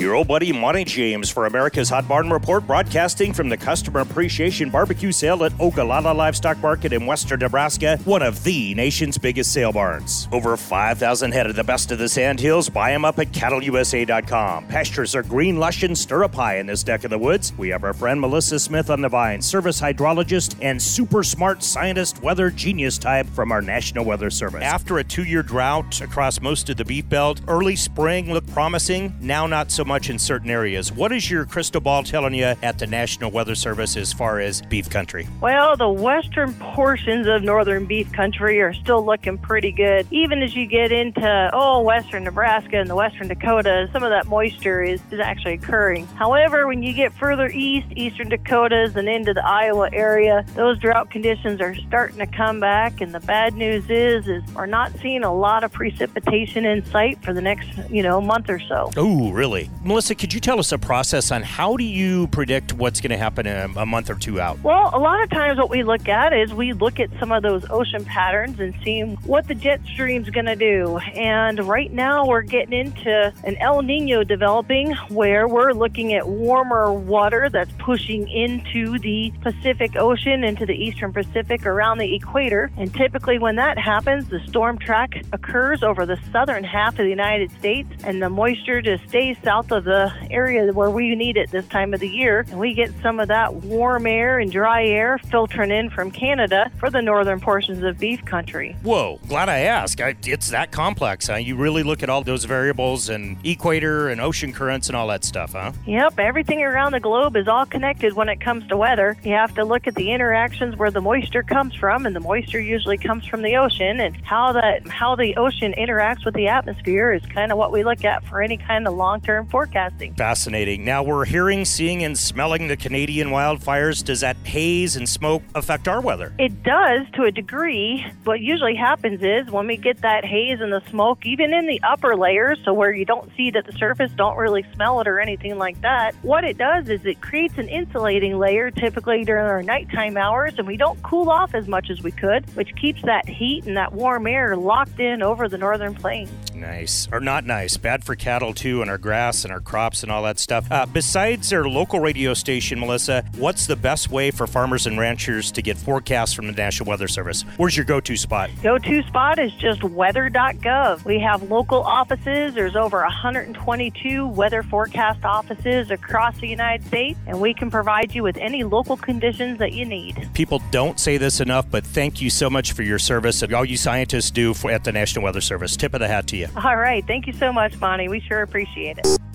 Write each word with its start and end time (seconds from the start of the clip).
Your 0.00 0.14
old 0.14 0.28
buddy 0.28 0.52
Monte 0.52 0.84
James 0.84 1.28
for 1.28 1.46
America's 1.46 1.88
Hot 1.88 2.06
Barn 2.06 2.30
Report, 2.30 2.64
broadcasting 2.64 3.32
from 3.32 3.48
the 3.48 3.56
Customer 3.56 3.98
Appreciation 3.98 4.70
Barbecue 4.70 5.10
Sale 5.10 5.42
at 5.42 5.52
Ogallala 5.58 6.14
Livestock 6.14 6.56
Market 6.58 6.92
in 6.92 7.04
western 7.04 7.40
Nebraska, 7.40 7.96
one 8.04 8.22
of 8.22 8.44
the 8.44 8.76
nation's 8.76 9.18
biggest 9.18 9.52
sale 9.52 9.72
barns. 9.72 10.28
Over 10.30 10.56
5,000 10.56 11.32
head 11.32 11.48
of 11.48 11.56
the 11.56 11.64
best 11.64 11.90
of 11.90 11.98
the 11.98 12.08
sandhills. 12.08 12.68
Buy 12.68 12.92
them 12.92 13.04
up 13.04 13.18
at 13.18 13.32
cattleusa.com. 13.32 14.68
Pastures 14.68 15.16
are 15.16 15.24
green, 15.24 15.56
lush, 15.56 15.82
and 15.82 15.98
stirrup 15.98 16.36
high 16.36 16.58
in 16.58 16.66
this 16.66 16.86
neck 16.86 17.02
of 17.02 17.10
the 17.10 17.18
woods. 17.18 17.52
We 17.58 17.70
have 17.70 17.82
our 17.82 17.92
friend 17.92 18.20
Melissa 18.20 18.60
Smith 18.60 18.90
on 18.90 19.00
the 19.00 19.08
vine, 19.08 19.42
service 19.42 19.80
hydrologist 19.80 20.54
and 20.62 20.80
super 20.80 21.24
smart 21.24 21.64
scientist 21.64 22.22
weather 22.22 22.50
genius 22.50 22.98
type 22.98 23.26
from 23.30 23.50
our 23.50 23.60
National 23.60 24.04
Weather 24.04 24.30
Service. 24.30 24.62
After 24.62 24.98
a 24.98 25.04
two 25.04 25.24
year 25.24 25.42
drought 25.42 26.00
across 26.00 26.40
most 26.40 26.70
of 26.70 26.76
the 26.76 26.84
beef 26.84 27.08
belt, 27.08 27.40
early 27.48 27.74
spring 27.74 28.32
looked 28.32 28.52
promising, 28.52 29.12
now 29.20 29.48
not 29.48 29.72
so 29.72 29.87
much 29.88 30.10
in 30.10 30.18
certain 30.18 30.50
areas. 30.50 30.92
What 30.92 31.10
is 31.10 31.28
your 31.28 31.46
crystal 31.46 31.80
ball 31.80 32.04
telling 32.04 32.34
you 32.34 32.54
at 32.62 32.78
the 32.78 32.86
National 32.86 33.30
Weather 33.30 33.54
Service 33.54 33.96
as 33.96 34.12
far 34.12 34.38
as 34.38 34.62
beef 34.62 34.88
country? 34.88 35.26
Well, 35.40 35.76
the 35.76 35.88
western 35.88 36.52
portions 36.54 37.26
of 37.26 37.42
northern 37.42 37.86
beef 37.86 38.12
country 38.12 38.60
are 38.60 38.74
still 38.74 39.04
looking 39.04 39.38
pretty 39.38 39.72
good. 39.72 40.06
Even 40.10 40.42
as 40.42 40.54
you 40.54 40.66
get 40.66 40.92
into, 40.92 41.50
oh, 41.52 41.80
western 41.82 42.24
Nebraska 42.24 42.78
and 42.78 42.88
the 42.88 42.94
western 42.94 43.28
Dakotas, 43.28 43.90
some 43.92 44.04
of 44.04 44.10
that 44.10 44.26
moisture 44.26 44.82
is, 44.82 45.00
is 45.10 45.20
actually 45.20 45.54
occurring. 45.54 46.06
However, 46.08 46.66
when 46.66 46.82
you 46.82 46.92
get 46.92 47.12
further 47.14 47.48
east, 47.48 47.86
eastern 47.96 48.28
Dakotas, 48.28 48.94
and 48.94 49.08
into 49.08 49.32
the 49.32 49.44
Iowa 49.44 49.88
area, 49.92 50.44
those 50.54 50.78
drought 50.78 51.10
conditions 51.10 51.60
are 51.60 51.74
starting 51.74 52.18
to 52.18 52.26
come 52.26 52.60
back. 52.60 53.00
And 53.00 53.14
the 53.14 53.20
bad 53.20 53.54
news 53.54 53.88
is, 53.88 54.28
is 54.28 54.42
we're 54.54 54.66
not 54.66 54.92
seeing 55.00 55.24
a 55.24 55.34
lot 55.34 55.64
of 55.64 55.72
precipitation 55.72 56.66
in 56.66 56.84
sight 56.84 57.22
for 57.24 57.32
the 57.32 57.40
next, 57.40 57.68
you 57.90 58.02
know, 58.02 58.20
month 58.20 58.50
or 58.50 58.60
so. 58.60 58.90
Oh, 58.96 59.30
really? 59.30 59.70
Melissa, 59.84 60.16
could 60.16 60.34
you 60.34 60.40
tell 60.40 60.58
us 60.58 60.72
a 60.72 60.78
process 60.78 61.30
on 61.30 61.44
how 61.44 61.76
do 61.76 61.84
you 61.84 62.26
predict 62.28 62.72
what's 62.72 63.00
going 63.00 63.12
to 63.12 63.16
happen 63.16 63.46
a, 63.46 63.68
a 63.76 63.86
month 63.86 64.10
or 64.10 64.16
two 64.16 64.40
out? 64.40 64.60
Well, 64.64 64.90
a 64.92 64.98
lot 64.98 65.22
of 65.22 65.30
times 65.30 65.56
what 65.56 65.70
we 65.70 65.84
look 65.84 66.08
at 66.08 66.32
is 66.32 66.52
we 66.52 66.72
look 66.72 66.98
at 66.98 67.10
some 67.20 67.30
of 67.30 67.44
those 67.44 67.64
ocean 67.70 68.04
patterns 68.04 68.58
and 68.58 68.74
see 68.82 69.02
what 69.02 69.46
the 69.46 69.54
jet 69.54 69.80
stream's 69.84 70.30
going 70.30 70.46
to 70.46 70.56
do. 70.56 70.98
And 71.14 71.64
right 71.64 71.92
now 71.92 72.26
we're 72.26 72.42
getting 72.42 72.72
into 72.72 73.32
an 73.44 73.56
El 73.58 73.82
Nino 73.82 74.24
developing 74.24 74.94
where 75.10 75.46
we're 75.46 75.72
looking 75.72 76.12
at 76.12 76.26
warmer 76.26 76.92
water 76.92 77.48
that's 77.48 77.72
pushing 77.78 78.28
into 78.28 78.98
the 78.98 79.32
Pacific 79.42 79.94
Ocean, 79.94 80.42
into 80.42 80.66
the 80.66 80.74
eastern 80.74 81.12
Pacific 81.12 81.64
around 81.66 81.98
the 81.98 82.16
equator. 82.16 82.72
And 82.76 82.92
typically 82.92 83.38
when 83.38 83.54
that 83.56 83.78
happens, 83.78 84.28
the 84.28 84.40
storm 84.48 84.76
track 84.78 85.22
occurs 85.32 85.84
over 85.84 86.04
the 86.04 86.18
southern 86.32 86.64
half 86.64 86.94
of 86.94 87.04
the 87.04 87.10
United 87.10 87.52
States 87.52 87.88
and 88.02 88.20
the 88.20 88.28
moisture 88.28 88.82
just 88.82 89.08
stays 89.08 89.36
south 89.44 89.67
of 89.72 89.84
the 89.84 90.12
area 90.30 90.72
where 90.72 90.90
we 90.90 91.14
need 91.14 91.36
it 91.36 91.50
this 91.50 91.66
time 91.68 91.94
of 91.94 92.00
the 92.00 92.08
year. 92.08 92.44
And 92.50 92.58
we 92.58 92.74
get 92.74 92.92
some 93.02 93.20
of 93.20 93.28
that 93.28 93.54
warm 93.54 94.06
air 94.06 94.38
and 94.38 94.50
dry 94.50 94.84
air 94.84 95.18
filtering 95.18 95.70
in 95.70 95.90
from 95.90 96.10
Canada 96.10 96.70
for 96.78 96.90
the 96.90 97.02
northern 97.02 97.40
portions 97.40 97.82
of 97.82 97.98
beef 97.98 98.24
country. 98.24 98.76
Whoa, 98.82 99.18
glad 99.28 99.48
I 99.48 99.60
asked. 99.60 100.00
I, 100.00 100.14
it's 100.24 100.50
that 100.50 100.70
complex, 100.70 101.26
huh? 101.28 101.36
You 101.36 101.56
really 101.56 101.82
look 101.82 102.02
at 102.02 102.10
all 102.10 102.22
those 102.22 102.44
variables 102.44 103.08
and 103.08 103.36
equator 103.44 104.08
and 104.08 104.20
ocean 104.20 104.52
currents 104.52 104.88
and 104.88 104.96
all 104.96 105.08
that 105.08 105.24
stuff, 105.24 105.52
huh? 105.52 105.72
Yep, 105.86 106.18
everything 106.18 106.62
around 106.62 106.92
the 106.92 107.00
globe 107.00 107.36
is 107.36 107.48
all 107.48 107.66
connected 107.66 108.14
when 108.14 108.28
it 108.28 108.40
comes 108.40 108.66
to 108.68 108.76
weather. 108.76 109.16
You 109.22 109.32
have 109.32 109.54
to 109.54 109.64
look 109.64 109.86
at 109.86 109.94
the 109.94 110.12
interactions 110.12 110.76
where 110.76 110.90
the 110.90 111.00
moisture 111.00 111.42
comes 111.42 111.74
from, 111.74 112.06
and 112.06 112.14
the 112.14 112.20
moisture 112.20 112.60
usually 112.60 112.98
comes 112.98 113.26
from 113.26 113.42
the 113.42 113.56
ocean, 113.56 114.00
and 114.00 114.16
how 114.24 114.52
that 114.52 114.86
how 114.88 115.14
the 115.14 115.36
ocean 115.36 115.74
interacts 115.76 116.24
with 116.24 116.34
the 116.34 116.48
atmosphere 116.48 117.12
is 117.12 117.24
kind 117.26 117.52
of 117.52 117.58
what 117.58 117.72
we 117.72 117.84
look 117.84 118.04
at 118.04 118.24
for 118.24 118.42
any 118.42 118.56
kind 118.56 118.86
of 118.86 118.94
long-term 118.94 119.46
forecasting. 119.58 120.14
Fascinating. 120.14 120.84
Now 120.84 121.02
we're 121.02 121.24
hearing, 121.24 121.64
seeing, 121.64 122.04
and 122.04 122.16
smelling 122.16 122.68
the 122.68 122.76
Canadian 122.76 123.30
wildfires. 123.30 124.04
Does 124.04 124.20
that 124.20 124.36
haze 124.44 124.94
and 124.94 125.08
smoke 125.08 125.42
affect 125.56 125.88
our 125.88 126.00
weather? 126.00 126.32
It 126.38 126.62
does 126.62 127.10
to 127.14 127.24
a 127.24 127.32
degree. 127.32 128.06
What 128.22 128.40
usually 128.40 128.76
happens 128.76 129.20
is 129.20 129.50
when 129.50 129.66
we 129.66 129.76
get 129.76 130.00
that 130.02 130.24
haze 130.24 130.60
and 130.60 130.72
the 130.72 130.80
smoke, 130.90 131.26
even 131.26 131.52
in 131.52 131.66
the 131.66 131.80
upper 131.82 132.14
layers, 132.14 132.60
so 132.64 132.72
where 132.72 132.92
you 132.94 133.04
don't 133.04 133.32
see 133.36 133.48
it 133.48 133.56
at 133.56 133.66
the 133.66 133.72
surface, 133.72 134.12
don't 134.14 134.36
really 134.36 134.64
smell 134.74 135.00
it 135.00 135.08
or 135.08 135.18
anything 135.18 135.58
like 135.58 135.80
that, 135.80 136.14
what 136.22 136.44
it 136.44 136.56
does 136.56 136.88
is 136.88 137.04
it 137.04 137.20
creates 137.20 137.58
an 137.58 137.68
insulating 137.68 138.38
layer 138.38 138.70
typically 138.70 139.24
during 139.24 139.44
our 139.44 139.64
nighttime 139.64 140.16
hours, 140.16 140.54
and 140.56 140.68
we 140.68 140.76
don't 140.76 141.02
cool 141.02 141.30
off 141.30 141.52
as 141.52 141.66
much 141.66 141.90
as 141.90 142.00
we 142.00 142.12
could, 142.12 142.48
which 142.54 142.72
keeps 142.76 143.02
that 143.02 143.28
heat 143.28 143.66
and 143.66 143.76
that 143.76 143.92
warm 143.92 144.28
air 144.28 144.56
locked 144.56 145.00
in 145.00 145.20
over 145.20 145.48
the 145.48 145.58
northern 145.58 145.96
plains. 145.96 146.30
Nice. 146.54 147.08
Or 147.10 147.18
not 147.18 147.44
nice. 147.44 147.76
Bad 147.76 148.04
for 148.04 148.14
cattle, 148.14 148.54
too, 148.54 148.82
and 148.82 148.90
our 148.90 148.98
grass 148.98 149.44
and 149.48 149.54
our 149.54 149.60
crops 149.60 150.02
and 150.02 150.12
all 150.12 150.22
that 150.22 150.38
stuff. 150.38 150.70
Uh, 150.70 150.86
besides 150.86 151.52
our 151.52 151.68
local 151.68 152.00
radio 152.00 152.34
station, 152.34 152.78
Melissa, 152.78 153.24
what's 153.36 153.66
the 153.66 153.76
best 153.76 154.10
way 154.10 154.30
for 154.30 154.46
farmers 154.46 154.86
and 154.86 154.98
ranchers 154.98 155.50
to 155.52 155.62
get 155.62 155.78
forecasts 155.78 156.34
from 156.34 156.46
the 156.46 156.52
National 156.52 156.88
Weather 156.88 157.08
Service? 157.08 157.42
Where's 157.56 157.76
your 157.76 157.86
go 157.86 158.00
to 158.00 158.16
spot? 158.16 158.50
Go 158.62 158.78
to 158.78 159.02
spot 159.04 159.38
is 159.38 159.52
just 159.54 159.82
weather.gov. 159.82 161.04
We 161.04 161.18
have 161.20 161.50
local 161.50 161.82
offices. 161.82 162.54
There's 162.54 162.76
over 162.76 163.00
122 163.00 164.28
weather 164.28 164.62
forecast 164.62 165.24
offices 165.24 165.90
across 165.90 166.38
the 166.38 166.48
United 166.48 166.86
States, 166.86 167.18
and 167.26 167.40
we 167.40 167.54
can 167.54 167.70
provide 167.70 168.14
you 168.14 168.22
with 168.22 168.36
any 168.36 168.64
local 168.64 168.96
conditions 168.96 169.58
that 169.58 169.72
you 169.72 169.84
need. 169.84 170.28
People 170.34 170.62
don't 170.70 171.00
say 171.00 171.16
this 171.16 171.40
enough, 171.40 171.70
but 171.70 171.86
thank 171.86 172.20
you 172.20 172.28
so 172.28 172.50
much 172.50 172.72
for 172.72 172.82
your 172.82 172.98
service 172.98 173.42
and 173.42 173.54
all 173.54 173.64
you 173.64 173.76
scientists 173.76 174.30
do 174.30 174.52
for, 174.52 174.70
at 174.70 174.84
the 174.84 174.92
National 174.92 175.24
Weather 175.24 175.40
Service. 175.40 175.76
Tip 175.76 175.94
of 175.94 176.00
the 176.00 176.08
hat 176.08 176.26
to 176.28 176.36
you. 176.36 176.48
All 176.56 176.76
right. 176.76 177.06
Thank 177.06 177.26
you 177.26 177.32
so 177.32 177.52
much, 177.52 177.78
Bonnie. 177.80 178.08
We 178.08 178.20
sure 178.20 178.42
appreciate 178.42 178.98
it. 178.98 179.27